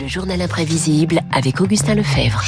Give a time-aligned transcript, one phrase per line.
[0.00, 2.42] Le journal imprévisible avec Augustin Lefebvre.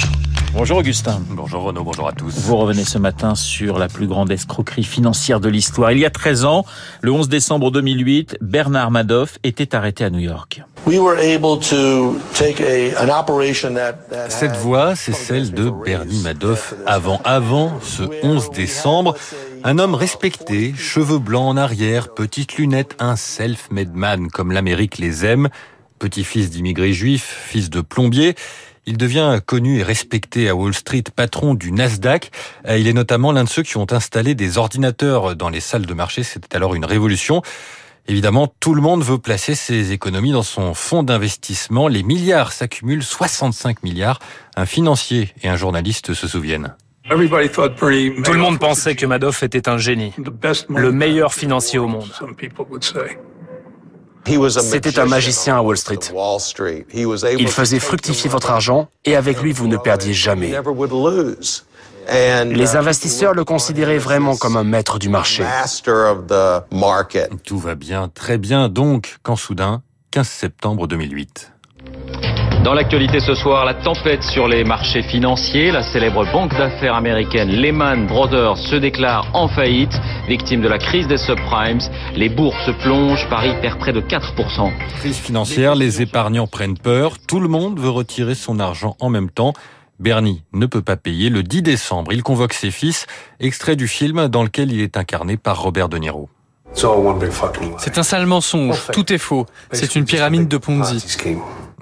[0.52, 1.20] Bonjour Augustin.
[1.30, 2.38] Bonjour Renaud, bonjour à tous.
[2.38, 5.92] Vous revenez ce matin sur la plus grande escroquerie financière de l'histoire.
[5.92, 6.64] Il y a 13 ans,
[7.02, 10.62] le 11 décembre 2008, Bernard Madoff était arrêté à New York.
[14.28, 19.16] Cette voix, c'est celle de Bernie Madoff avant, avant ce 11 décembre.
[19.64, 25.26] Un homme respecté, cheveux blancs en arrière, petites lunettes, un self-made man comme l'Amérique les
[25.26, 25.48] aime.
[25.98, 28.34] Petit-fils d'immigrés juifs, fils de plombier.
[28.88, 32.30] Il devient connu et respecté à Wall Street, patron du Nasdaq.
[32.68, 35.86] Euh, il est notamment l'un de ceux qui ont installé des ordinateurs dans les salles
[35.86, 36.22] de marché.
[36.22, 37.42] C'était alors une révolution.
[38.08, 41.88] Évidemment, tout le monde veut placer ses économies dans son fonds d'investissement.
[41.88, 44.20] Les milliards s'accumulent, 65 milliards.
[44.54, 46.76] Un financier et un journaliste se souviennent.
[47.08, 50.12] Tout le monde pensait que Madoff était un génie,
[50.68, 52.10] le meilleur financier au monde.
[54.62, 55.98] C'était un magicien à Wall Street.
[57.38, 60.52] Il faisait fructifier votre argent et avec lui, vous ne perdiez jamais.
[62.08, 65.44] Les investisseurs le considéraient vraiment comme un maître du marché.
[67.44, 71.52] Tout va bien, très bien donc, quand soudain, 15 septembre 2008.
[72.66, 75.70] Dans l'actualité ce soir, la tempête sur les marchés financiers.
[75.70, 81.06] La célèbre banque d'affaires américaine Lehman Brothers se déclare en faillite, victime de la crise
[81.06, 81.78] des subprimes.
[82.16, 84.72] Les bourses plongent, Paris perd près de 4%.
[84.98, 89.30] Crise financière, les épargnants prennent peur, tout le monde veut retirer son argent en même
[89.30, 89.52] temps.
[90.00, 91.30] Bernie ne peut pas payer.
[91.30, 93.06] Le 10 décembre, il convoque ses fils,
[93.38, 96.28] extrait du film dans lequel il est incarné par Robert De Niro.
[97.78, 99.46] C'est un sale mensonge, tout est faux.
[99.70, 101.00] C'est une pyramide de Ponzi.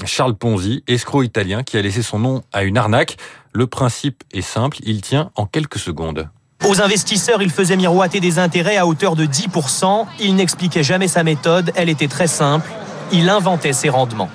[0.05, 3.17] Charles Ponzi, escroc italien qui a laissé son nom à une arnaque.
[3.53, 6.29] Le principe est simple, il tient en quelques secondes.
[6.67, 10.07] Aux investisseurs, il faisait miroiter des intérêts à hauteur de 10%.
[10.21, 12.71] Il n'expliquait jamais sa méthode, elle était très simple.
[13.13, 14.31] Il inventait ses rendements.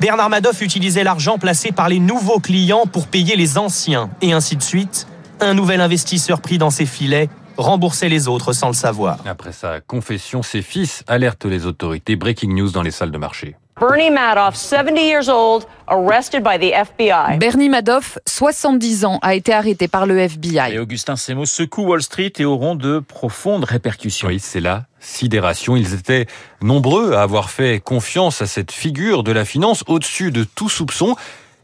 [0.00, 4.56] Bernard Madoff utilisait l'argent placé par les nouveaux clients pour payer les anciens, et ainsi
[4.56, 5.06] de suite.
[5.40, 9.18] Un nouvel investisseur pris dans ses filets rembourser les autres sans le savoir.
[9.26, 12.16] Après sa confession, ses fils alertent les autorités.
[12.16, 13.56] Breaking news dans les salles de marché.
[13.78, 17.36] Bernie Madoff, 70 years old, arrested by the FBI.
[17.38, 20.72] Bernie Madoff, 70 ans, a été arrêté par le FBI.
[20.72, 24.28] Et Augustin, ces mots secouent Wall Street et auront de profondes répercussions.
[24.28, 25.76] Oui, c'est la sidération.
[25.76, 26.24] Ils étaient
[26.62, 31.14] nombreux à avoir fait confiance à cette figure de la finance au-dessus de tout soupçon.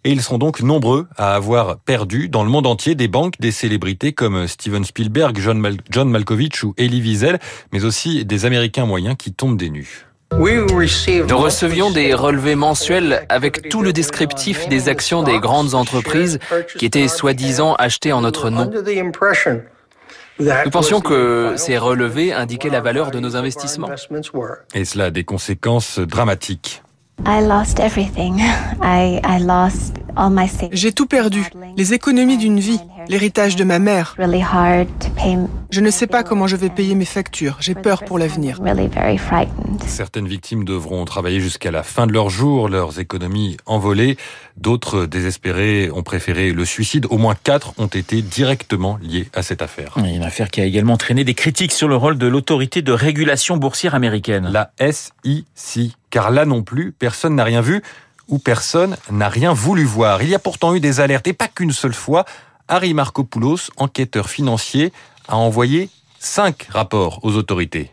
[0.04, 3.52] Et ils sont donc nombreux à avoir perdu dans le monde entier des banques, des
[3.52, 7.38] célébrités comme Steven Spielberg, John, John Malkovich ou Elie Wiesel,
[7.72, 10.11] mais aussi des Américains moyens qui tombent des nues.
[10.38, 16.38] Nous recevions des relevés mensuels avec tout le descriptif des actions des grandes entreprises
[16.78, 18.70] qui étaient soi-disant achetées en notre nom.
[20.38, 23.90] Nous pensions que ces relevés indiquaient la valeur de nos investissements.
[24.74, 26.82] Et cela a des conséquences dramatiques.
[30.72, 31.44] J'ai tout perdu,
[31.76, 34.16] les économies d'une vie, l'héritage de ma mère.
[35.70, 38.60] Je ne sais pas comment je vais payer mes factures, j'ai peur pour l'avenir.
[39.86, 44.16] Certaines victimes devront travailler jusqu'à la fin de leur jour, leurs économies envolées.
[44.56, 47.06] D'autres désespérés ont préféré le suicide.
[47.10, 49.94] Au moins quatre ont été directement liés à cette affaire.
[49.96, 53.56] Une affaire qui a également entraîné des critiques sur le rôle de l'autorité de régulation
[53.56, 54.50] boursière américaine.
[54.52, 55.92] La SEC.
[56.10, 57.82] Car là non plus, personne n'a rien vu
[58.28, 60.22] ou personne n'a rien voulu voir.
[60.22, 62.24] Il y a pourtant eu des alertes, et pas qu'une seule fois.
[62.68, 64.92] Harry Markopoulos, enquêteur financier,
[65.28, 67.90] a envoyé cinq rapports aux autorités.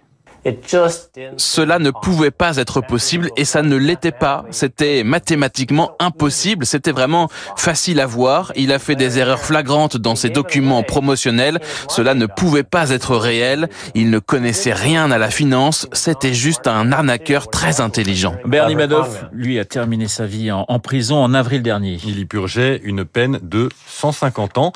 [1.38, 4.46] Cela ne pouvait pas être possible et ça ne l'était pas.
[4.52, 6.66] C'était mathématiquement impossible.
[6.66, 8.52] C'était vraiment facile à voir.
[8.56, 11.60] Il a fait des erreurs flagrantes dans ses documents promotionnels.
[11.90, 13.70] Cela ne pouvait pas être réel.
[13.96, 15.88] Il ne connaissait rien à la finance.
[15.94, 18.36] C'était juste un arnaqueur très intelligent.
[18.46, 21.98] Bernie Madoff, lui, a terminé sa vie en, en prison en avril dernier.
[22.06, 24.74] Il y purgeait une peine de 150 ans.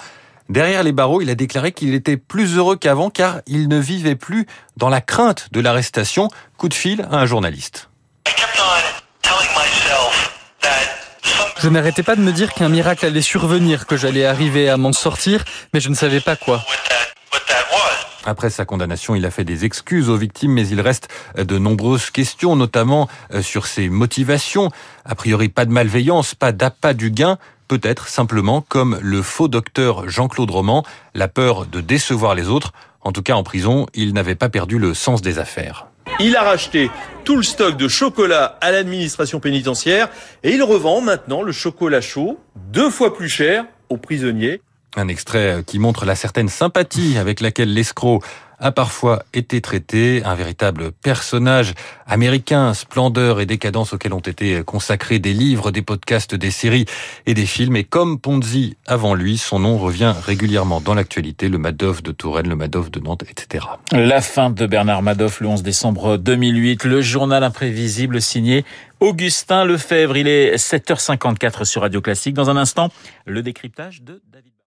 [0.49, 4.15] Derrière les barreaux, il a déclaré qu'il était plus heureux qu'avant car il ne vivait
[4.15, 4.45] plus
[4.77, 6.27] dans la crainte de l'arrestation.
[6.57, 7.89] Coup de fil à un journaliste.
[11.59, 14.91] Je n'arrêtais pas de me dire qu'un miracle allait survenir, que j'allais arriver à m'en
[14.91, 16.61] sortir, mais je ne savais pas quoi.
[18.25, 22.09] Après sa condamnation, il a fait des excuses aux victimes, mais il reste de nombreuses
[22.09, 24.71] questions, notamment euh, sur ses motivations.
[25.05, 27.37] A priori, pas de malveillance, pas d'appât du gain,
[27.67, 30.83] peut-être simplement comme le faux docteur Jean-Claude Roman,
[31.13, 32.73] la peur de décevoir les autres.
[33.01, 35.87] En tout cas, en prison, il n'avait pas perdu le sens des affaires.
[36.19, 36.91] Il a racheté
[37.23, 40.09] tout le stock de chocolat à l'administration pénitentiaire
[40.43, 44.61] et il revend maintenant le chocolat chaud deux fois plus cher aux prisonniers.
[44.95, 48.21] Un extrait qui montre la certaine sympathie avec laquelle l'escroc
[48.63, 51.73] a parfois été traité, un véritable personnage
[52.07, 56.85] américain, splendeur et décadence auxquels ont été consacrés des livres, des podcasts, des séries
[57.25, 57.75] et des films.
[57.75, 62.47] Et comme Ponzi avant lui, son nom revient régulièrement dans l'actualité, le Madoff de Touraine,
[62.47, 63.65] le Madoff de Nantes, etc.
[63.91, 68.63] La fin de Bernard Madoff le 11 décembre 2008, le journal imprévisible signé
[69.01, 70.15] Augustin Lefebvre.
[70.15, 72.33] Il est 7h54 sur Radio Classique.
[72.33, 72.91] Dans un instant,
[73.25, 74.52] le décryptage de David.